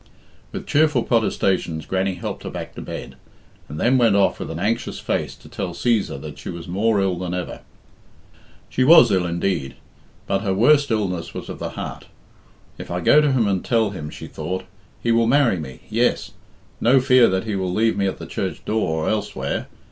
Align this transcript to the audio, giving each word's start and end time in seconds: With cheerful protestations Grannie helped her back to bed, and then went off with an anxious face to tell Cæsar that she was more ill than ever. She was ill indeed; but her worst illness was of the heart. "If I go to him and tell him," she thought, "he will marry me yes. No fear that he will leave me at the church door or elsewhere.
With 0.51 0.65
cheerful 0.65 1.03
protestations 1.03 1.85
Grannie 1.85 2.15
helped 2.15 2.41
her 2.41 2.49
back 2.49 2.73
to 2.73 2.81
bed, 2.81 3.17
and 3.69 3.79
then 3.79 3.99
went 3.99 4.15
off 4.15 4.39
with 4.39 4.49
an 4.49 4.57
anxious 4.57 4.97
face 4.97 5.35
to 5.35 5.47
tell 5.47 5.75
Cæsar 5.75 6.19
that 6.21 6.39
she 6.39 6.49
was 6.49 6.67
more 6.67 6.99
ill 6.99 7.19
than 7.19 7.35
ever. 7.35 7.61
She 8.67 8.83
was 8.83 9.11
ill 9.11 9.27
indeed; 9.27 9.75
but 10.25 10.39
her 10.41 10.55
worst 10.55 10.89
illness 10.89 11.35
was 11.35 11.49
of 11.49 11.59
the 11.59 11.77
heart. 11.77 12.07
"If 12.79 12.89
I 12.89 12.99
go 12.99 13.21
to 13.21 13.31
him 13.31 13.45
and 13.47 13.63
tell 13.63 13.91
him," 13.91 14.09
she 14.09 14.25
thought, 14.25 14.63
"he 15.03 15.11
will 15.11 15.27
marry 15.27 15.59
me 15.59 15.81
yes. 15.87 16.31
No 16.79 16.99
fear 16.99 17.27
that 17.29 17.43
he 17.43 17.55
will 17.55 17.71
leave 17.71 17.95
me 17.95 18.07
at 18.07 18.17
the 18.17 18.25
church 18.25 18.65
door 18.65 19.03
or 19.05 19.09
elsewhere. 19.09 19.67